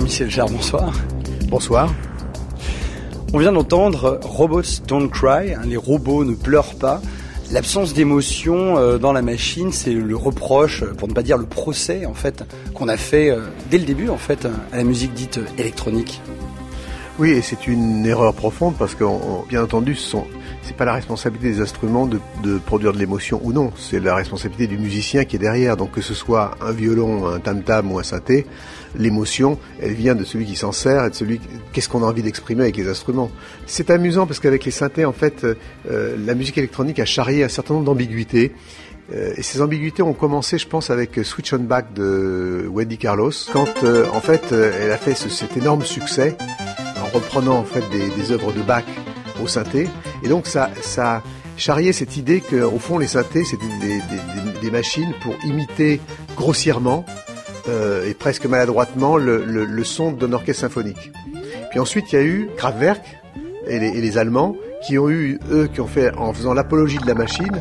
[0.00, 0.92] Jean-Michel Jarre, bonsoir.
[1.48, 1.94] Bonsoir.
[3.34, 7.02] On vient d'entendre Robots Don't Cry, hein, les robots ne pleurent pas.
[7.52, 12.06] L'absence d'émotion euh, dans la machine, c'est le reproche, pour ne pas dire le procès
[12.06, 15.38] en fait, qu'on a fait euh, dès le début en fait à la musique dite
[15.58, 16.22] électronique.
[17.18, 19.04] Oui, et c'est une erreur profonde parce que,
[19.50, 20.24] bien entendu, ce sont
[20.62, 24.66] c'est pas la responsabilité des instruments de, produire de l'émotion ou non, c'est la responsabilité
[24.66, 25.76] du musicien qui est derrière.
[25.76, 28.46] Donc que ce soit un violon, un tam-tam ou un synthé,
[28.96, 31.40] l'émotion, elle vient de celui qui s'en sert et de celui
[31.72, 33.30] qu'est-ce qu'on a envie d'exprimer avec les instruments.
[33.66, 37.48] C'est amusant parce qu'avec les synthés, en fait, euh, la musique électronique a charrié un
[37.48, 38.52] certain nombre d'ambiguïtés.
[39.12, 43.32] Euh, et ces ambiguïtés ont commencé, je pense, avec Switch on Back de Wendy Carlos,
[43.52, 46.36] quand euh, en fait elle a fait cet énorme succès
[47.02, 48.84] en reprenant en fait des œuvres de Bach
[49.42, 49.88] au synthé.
[50.22, 51.22] Et donc ça, ça
[51.56, 53.66] charriait cette idée qu'au fond les synthés c'était
[54.62, 56.00] des, machines pour imiter
[56.36, 57.04] grossièrement
[57.68, 61.10] euh, et presque maladroitement le, son d'un orchestre symphonique.
[61.70, 63.02] Puis ensuite il y a eu Kraftwerk
[63.66, 66.98] et les, et les Allemands qui ont eu, eux, qui ont fait, en faisant l'apologie
[66.98, 67.60] de la machine,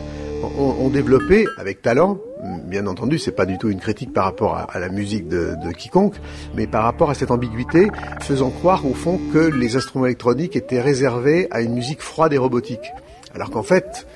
[0.58, 2.20] ont, développé avec talent.
[2.66, 6.16] Bien entendu, c'est pas du tout une critique par rapport à, la musique de, quiconque,
[6.56, 7.90] mais par rapport à cette ambiguïté,
[8.22, 12.38] faisant croire au fond que les instruments électroniques étaient réservés à une musique froide et
[12.38, 12.92] robotique.
[13.36, 14.08] Alors qu'en fait,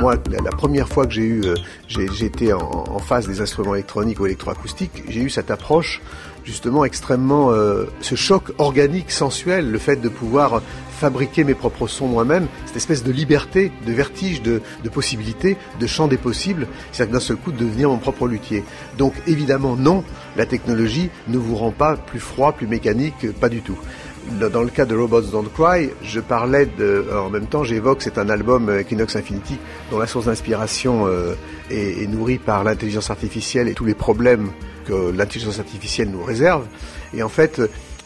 [0.00, 4.20] moi, la, première fois que j'ai eu, euh, été en, en, face des instruments électroniques
[4.20, 6.00] ou électroacoustiques, j'ai eu cette approche
[6.44, 10.62] justement extrêmement, euh, ce choc organique, sensuel, le fait de pouvoir
[11.02, 15.86] fabriquer mes propres sons moi-même, cette espèce de liberté, de vertige, de, de possibilité, de
[15.88, 18.62] champ des possibles, c'est d'un seul coup de devenir mon propre luthier.
[18.98, 20.04] Donc évidemment non,
[20.36, 23.76] la technologie ne vous rend pas plus froid, plus mécanique, pas du tout.
[24.38, 28.18] Dans le cas de Robots Don't Cry, je parlais de, en même temps, j'évoque, c'est
[28.18, 29.58] un album euh, Equinox Infinity
[29.90, 31.34] dont la source d'inspiration euh,
[31.68, 34.50] est nourrie par l'intelligence artificielle et tous les problèmes
[34.82, 36.66] que l'intelligence artificielle nous réserve.
[37.14, 37.60] Et en fait,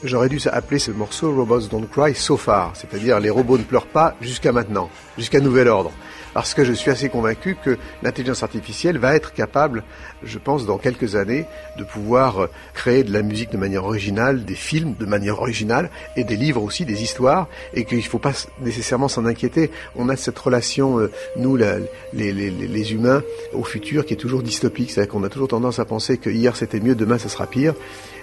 [0.04, 3.86] J'aurais dû appeler ce morceau Robots Don't Cry So Far, c'est-à-dire les robots ne pleurent
[3.86, 5.90] pas jusqu'à maintenant, jusqu'à nouvel ordre.
[6.36, 9.82] Parce que je suis assez convaincu que l'intelligence artificielle va être capable,
[10.22, 11.46] je pense, dans quelques années,
[11.78, 15.88] de pouvoir euh, créer de la musique de manière originale, des films de manière originale,
[16.14, 19.70] et des livres aussi, des histoires, et qu'il ne faut pas nécessairement s'en inquiéter.
[19.94, 21.78] On a cette relation, euh, nous, les,
[22.12, 23.22] les, les, humains,
[23.54, 24.90] au futur, qui est toujours dystopique.
[24.90, 27.72] C'est-à-dire qu'on a toujours tendance à penser que hier c'était mieux, demain ça sera pire.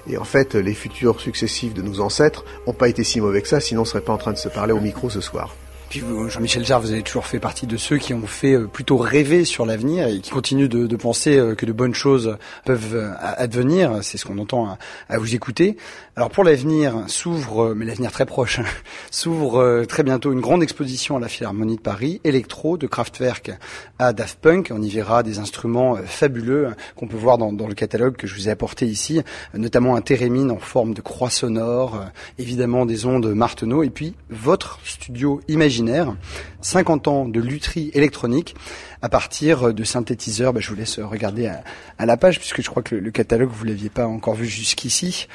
[0.08, 3.48] Et en fait, les futurs successifs de nos ancêtres n'ont pas été si mauvais que
[3.48, 5.56] ça, sinon on ne serait pas en train de se parler au micro ce soir.
[6.00, 9.46] Jean-Michel Jarre, vous avez toujours fait partie de ceux qui ont fait euh, plutôt rêver
[9.46, 14.00] sur l'avenir et qui continuent de, penser euh, que de bonnes choses peuvent euh, advenir.
[14.02, 14.78] C'est ce qu'on entend
[15.10, 15.78] à, vous écouter.
[16.16, 18.66] Alors pour l'avenir, s'ouvre, mais l'avenir très proche, hein,
[19.12, 23.50] s'ouvre très bientôt une grande exposition à la Philharmonie de Paris, électro de Kraftwerk
[23.98, 24.70] à Daft Punk.
[24.72, 28.36] On y verra des instruments fabuleux hein, qu'on peut voir dans, le catalogue que je
[28.36, 29.24] vous ai apporté ici,
[29.56, 32.06] notamment un thérémine en forme de croix sonore,
[32.38, 36.16] évidemment des ondes Marteneau, et puis votre studio imaginaire
[36.62, 38.56] 50 ans de lutherie électronique
[39.02, 40.54] à partir de synthétiseurs.
[40.54, 41.52] Bah, je vous laisse regarder
[41.98, 45.28] à, la page puisque je crois que le, catalogue vous l'aviez pas encore vu jusqu'ici.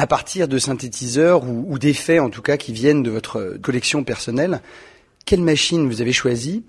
[0.00, 4.62] À partir de synthétiseurs ou, d'effets en tout cas qui viennent de votre collection personnelle,
[5.26, 6.62] quelle machine vous avez choisi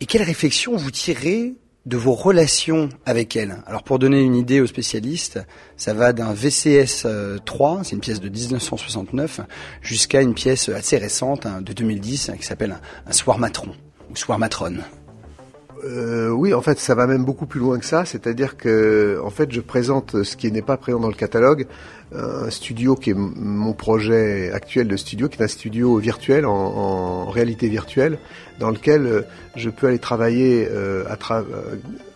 [0.00, 1.52] et quelle réflexion vous tirez
[1.84, 3.58] de vos relations avec elle?
[3.66, 5.38] Alors pour donner une idée aux spécialistes,
[5.76, 7.06] ça va d'un VCS
[7.44, 9.40] 3, euh, c'est une pièce de 1969,
[9.82, 13.72] jusqu'à une pièce assez récente hein, de 2010 hein, qui s'appelle un, Soir Matron
[14.10, 14.82] ou Soir Matrone.
[15.84, 18.04] Euh, oui, en fait, ça va même beaucoup plus loin que ça.
[18.04, 21.66] C'est-à-dire que, en fait, je présente ce qui n'est pas présent dans le catalogue,
[22.14, 27.26] un studio qui est mon projet actuel de studio, qui est un studio virtuel en,
[27.30, 28.18] réalité virtuelle,
[28.58, 29.22] dans lequel euh,
[29.56, 31.42] je peux aller travailler euh, à euh,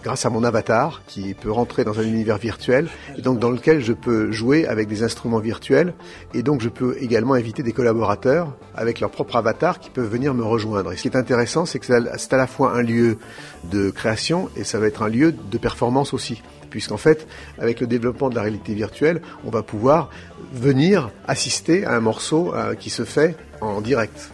[0.07, 2.87] grâce à mon avatar, qui peut rentrer dans un univers virtuel,
[3.19, 5.95] et donc dans lequel je peux jouer avec des instruments virtuels,
[6.33, 10.33] et donc je peux également inviter des collaborateurs avec leur propre avatar qui peuvent venir
[10.33, 10.93] me rejoindre.
[10.93, 13.19] Et ce qui est intéressant, c'est que c'est à la fois un lieu
[13.65, 16.41] de création et ça va être un lieu de performance aussi.
[16.71, 17.27] Puisqu'en fait,
[17.59, 20.11] avec le développement de la réalité virtuelle, on va pouvoir
[20.53, 24.31] venir assister à un morceau euh, qui se fait en direct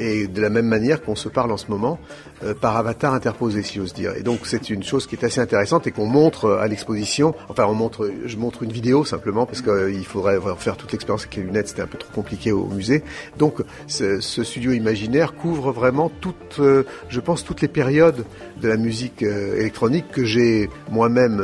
[0.00, 1.98] et de la même manière qu'on se parle en ce moment
[2.42, 4.12] euh, par avatar interposé, si j'ose dire.
[4.16, 7.34] Et donc c'est une chose qui est assez intéressante et qu'on montre euh, à l'exposition.
[7.48, 11.22] Enfin, on montre, je montre une vidéo simplement parce qu'il euh, faudrait faire toute l'expérience
[11.22, 13.04] avec les lunettes, c'était un peu trop compliqué au musée.
[13.38, 16.60] Donc ce, studio imaginaire couvre vraiment toutes,
[17.08, 18.24] je pense, toutes les périodes
[18.60, 21.42] de la musique électronique que j'ai moi-même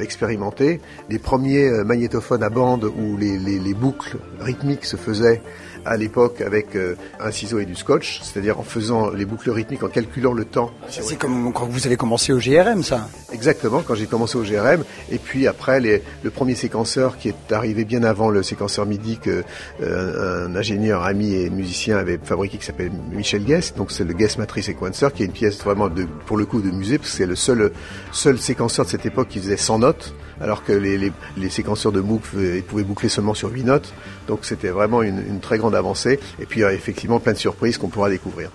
[0.00, 0.80] expérimenté.
[1.08, 5.42] Les premiers magnétophones à bande où les, les, les boucles rythmiques se faisaient
[5.84, 6.76] à l'époque avec
[7.20, 10.70] un ciseau et du scotch, c'est-à-dire en faisant les boucles rythmiques, en calculant le temps.
[10.88, 14.84] C'est comme quand vous avez commencé au GRM, ça Exactement, quand j'ai commencé au GRM.
[15.10, 19.18] Et puis après, les, le premier séquenceur qui est arrivé bien avant le séquenceur MIDI
[19.18, 19.42] que
[19.82, 23.76] euh, un ingénieur, ami et musicien avait fabriqué qui s'appelle Michel Guest.
[23.76, 26.60] Donc c'est le Guest Matrix Sequencer qui est une pièce vraiment de, pour le coup
[26.60, 27.72] de musée parce que c'est le seul,
[28.12, 31.12] seul séquenceur de cette époque qui faisait 100 notes alors que les,
[31.50, 32.22] séquenceurs de MOOC
[32.66, 33.92] pouvaient boucler seulement sur 8 notes.
[34.28, 36.18] Donc c'était vraiment une, une, très grande avancée.
[36.40, 38.50] Et puis effectivement plein de surprises qu'on pourra découvrir.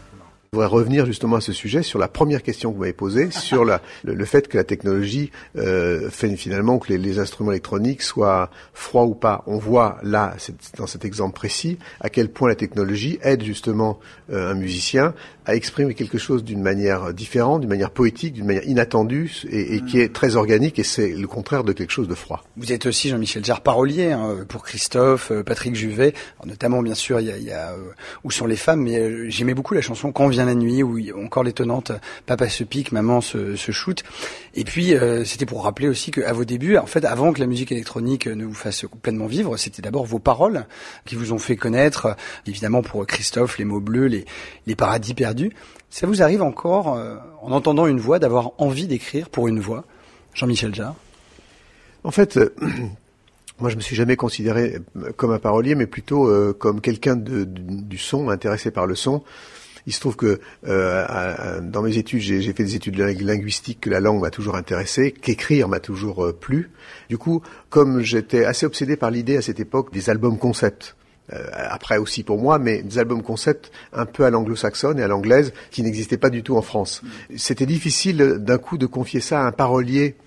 [0.56, 3.28] Je voudrais revenir justement à ce sujet sur la première question que vous m'avez posée,
[3.30, 8.02] sur la, le, fait que la technologie euh, fait finalement que les, les, instruments électroniques
[8.02, 9.44] soient froids ou pas.
[9.48, 10.34] On voit là,
[10.78, 14.00] dans cet exemple précis, à quel point la technologie aide justement
[14.32, 15.14] euh, un musicien
[15.46, 19.82] à exprimer quelque chose d'une manière différente, d'une manière poétique, d'une manière inattendue et, et,
[19.82, 22.44] qui est très organique et c'est le contraire de quelque chose de froid.
[22.58, 26.14] Vous êtes aussi Jean-Michel Jarre parolier hein, pour Christophe, euh, Patrick Juvet,
[26.46, 27.92] notamment bien sûr il y a, il y a euh,
[28.24, 31.44] Où sont les femmes, mais j'aimais beaucoup la chanson Quand vient la nuit où encore
[31.44, 31.92] l'étonnante
[32.26, 34.04] Papa se pique, maman se, se shoot.
[34.54, 34.94] Et puis
[35.26, 38.46] c'était pour rappeler aussi qu'à vos débuts, en fait, avant que la musique électronique ne
[38.46, 40.66] vous fasse pleinement vivre, c'était d'abord vos paroles
[41.06, 42.16] qui vous ont fait connaître,
[42.48, 44.26] évidemment pour Christophe, les mots bleus, les,
[44.66, 45.52] les paradis perdus
[45.96, 49.86] ça vous arrive encore, euh, en entendant une voix, d'avoir envie d'écrire pour une voix?
[50.34, 50.96] Jean-Michel Jarre
[52.04, 52.54] En fait, euh,
[53.60, 54.80] moi je me suis jamais considéré
[55.16, 59.24] comme un parolier, mais plutôt euh, comme quelqu'un du son, intéressé par le son.
[59.88, 64.22] Il se trouve que dans mes études, j'ai fait des études linguistiques, que la langue
[64.22, 66.72] m'a toujours intéressé, qu'écrire m'a toujours plu.
[67.10, 70.96] Du coup, comme j'étais assez obsédé par l'idée à cette époque des albums concept,
[71.34, 75.08] euh, après aussi pour moi, mais des albums concept un peu à l'anglo-saxonne et à
[75.08, 77.02] l'anglaise qui n'existaient pas du tout en France.
[77.36, 80.18] C'était difficile d'un coup de confier ça à un parolier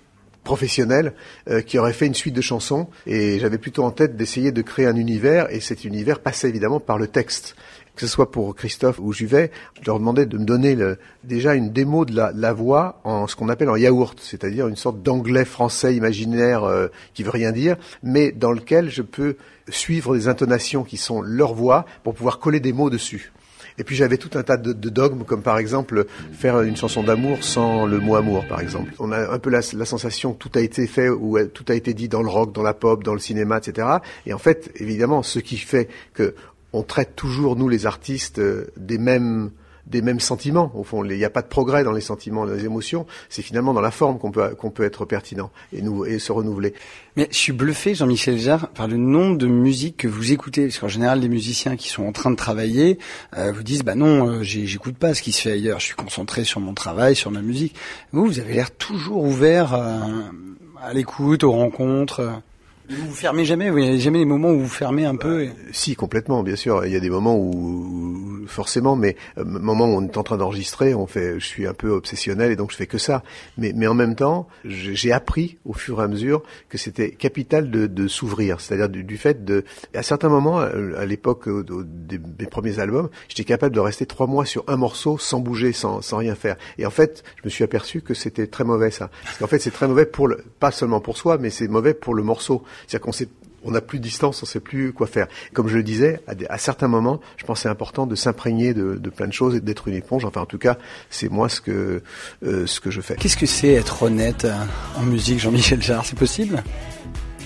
[0.43, 1.13] professionnel
[1.49, 4.61] euh, qui aurait fait une suite de chansons et j'avais plutôt en tête d'essayer de
[4.61, 7.55] créer un univers et cet univers passait évidemment par le texte
[7.99, 9.51] que ce soit pour Christophe ou Juvet,
[9.81, 10.77] je leur demandais de me donner
[11.25, 15.03] déjà une démo de la, voix en ce qu'on appelle en yaourt, c'est-à-dire une sorte
[15.03, 19.35] d'anglais français imaginaire euh, qui veut rien dire, mais dans lequel je peux
[19.67, 23.33] suivre des intonations qui sont leur voix pour pouvoir coller des mots dessus.
[23.77, 27.43] Et puis j'avais tout un tas de, dogmes, comme par exemple faire une chanson d'amour
[27.43, 28.93] sans le mot amour, par exemple.
[28.99, 31.75] On a un peu la, la, sensation que tout a été fait ou tout a
[31.75, 33.87] été dit dans le rock, dans la pop, dans le cinéma, etc.
[34.25, 36.35] Et en fait, évidemment, ce qui fait que
[36.73, 39.51] on traite toujours, nous les artistes, euh, des mêmes
[39.89, 40.71] des mêmes sentiments.
[40.75, 43.05] Au fond, il n'y a pas de progrès dans les sentiments, dans les émotions.
[43.27, 46.31] C'est finalement dans la forme qu'on peut qu'on peut être pertinent et nous et se
[46.31, 46.73] renouveler.
[47.15, 50.67] Mais je suis bluffé, Jean-Michel Jarre, par le nombre de musiques que vous écoutez.
[50.67, 52.99] Parce qu'en général, les musiciens qui sont en train de travailler
[53.35, 55.79] euh, vous disent, bah non, euh, j'écoute pas ce qui se fait ailleurs.
[55.79, 57.75] Je suis concentré sur mon travail, sur ma musique.
[58.11, 62.41] Vous, vous avez l'air toujours ouvert à l'écoute, aux rencontres.
[62.89, 65.51] Vous vous fermez jamais, vous n'avez jamais des moments où vous fermez un peu et...
[65.71, 66.85] Si, complètement, bien sûr.
[66.85, 70.37] Il y a des moments où, forcément, mais euh, moment où on est en train
[70.37, 73.23] d'enregistrer, on fait, je suis un peu obsessionnel et donc je fais que ça.
[73.57, 77.71] Mais, mais en même temps, j'ai appris au fur et à mesure que c'était capital
[77.71, 79.63] de, de s'ouvrir, c'est-à-dire du, fait de,
[79.93, 84.45] à certains moments, à l'époque des, des, premiers albums, j'étais capable de rester trois mois
[84.45, 86.55] sur un morceau sans bouger, sans, sans rien faire.
[86.77, 89.59] Et en fait, je me suis aperçu que c'était très mauvais ça, parce qu'en fait,
[89.59, 92.63] c'est très mauvais pour le, pas seulement pour soi, mais c'est mauvais pour le morceau.
[92.87, 93.29] C'est-à-dire qu'on sait
[93.63, 95.27] on n'a plus de distance, on ne sait plus quoi faire.
[95.53, 99.27] Comme je le disais, à, certains moments, je pense c'est important de s'imprégner de, plein
[99.27, 100.25] de choses et d'être une éponge.
[100.25, 100.77] Enfin, en tout cas,
[101.09, 102.01] c'est moi ce que
[102.45, 103.15] euh, ce que je fais.
[103.15, 104.55] Qu'est-ce que c'est être honnête euh,
[104.97, 106.05] en musique, Jean-Michel Jarre?
[106.05, 106.63] C'est possible?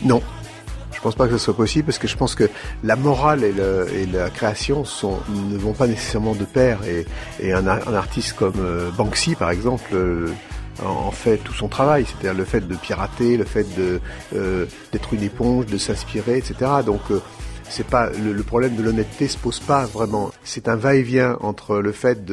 [0.04, 0.22] Non.
[0.94, 2.50] Je pense pas que ce soit possible parce que je pense que
[2.82, 6.80] la morale et, la création sont, ne vont pas nécessairement de pair.
[7.42, 9.96] Et, un, artiste comme euh, Banksy, par exemple,
[10.82, 13.66] en fait tout son travail, c'est-à-dire le fait de pirater, le fait
[14.34, 16.56] euh, d'être une éponge, de s'inspirer, etc.
[16.86, 17.22] Donc euh,
[17.70, 20.32] c'est pas le, problème de l'honnêteté se pose pas vraiment.
[20.44, 22.26] C'est un va-et-vient entre le fait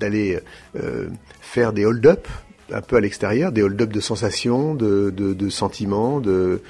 [0.00, 0.40] d'aller
[0.76, 1.08] euh,
[1.40, 2.26] faire des hold-up
[2.70, 6.60] un peu à l'extérieur, des hold-up de sensations, de, de, de sentiments, de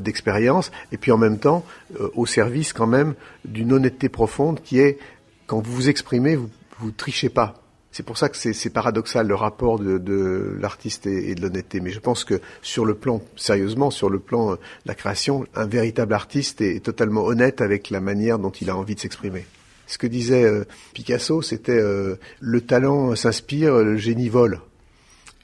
[0.00, 1.66] d'expériences, et puis en même temps
[2.14, 4.98] au service quand même d'une honnêteté profonde qui est
[5.46, 6.48] quand vous vous exprimez, vous
[6.78, 11.40] vous trichez pas c'est pour ça que c'est paradoxal le rapport de, l'artiste et, de
[11.40, 11.80] l'honnêteté.
[11.80, 15.66] Mais je pense que sur le plan, sérieusement, sur le plan de la création, un
[15.66, 19.46] véritable artiste est, totalement honnête avec la manière dont il a envie de s'exprimer.
[19.86, 24.60] Ce que disait euh, Picasso, c'était euh, le talent s'inspire, le génie vole.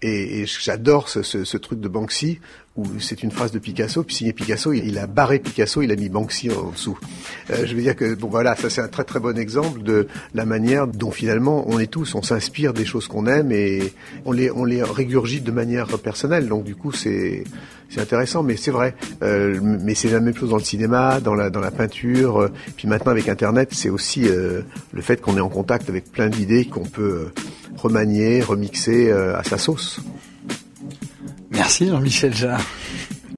[0.02, 2.40] Et, j'adore ce, ce, ce, truc de Banksy
[2.76, 5.96] où c'est une phrase de Picasso, puis signé Picasso, il, a barré Picasso, il a
[5.96, 6.98] mis Banksy en, dessous.
[7.50, 10.08] Euh, je veux dire que bon voilà, ça c'est un très très bon exemple de
[10.34, 13.92] la manière dont finalement on est tous, on s'inspire des choses qu'on aime et
[14.24, 16.48] on les on les régurgite de manière personnelle.
[16.48, 17.44] Donc du coup c'est
[17.94, 18.94] c'est intéressant, mais c'est vrai.
[19.22, 22.40] Euh, mais c'est la même chose dans le cinéma, dans la dans la peinture.
[22.40, 24.62] Euh, puis maintenant avec Internet, c'est aussi euh,
[24.92, 27.28] le fait qu'on est en contact avec plein d'idées qu'on peut
[27.76, 30.00] remanier, remixer à sa sauce.
[31.54, 32.64] Merci Jean-Michel Jarre.